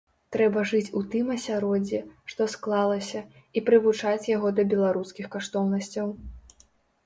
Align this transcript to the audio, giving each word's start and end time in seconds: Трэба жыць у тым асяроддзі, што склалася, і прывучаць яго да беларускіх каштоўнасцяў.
Трэба 0.35 0.61
жыць 0.69 0.93
у 0.99 1.03
тым 1.11 1.27
асяроддзі, 1.35 1.99
што 2.33 2.49
склалася, 2.55 3.23
і 3.57 3.65
прывучаць 3.69 4.29
яго 4.35 4.55
да 4.61 4.69
беларускіх 4.75 5.33
каштоўнасцяў. 5.37 6.07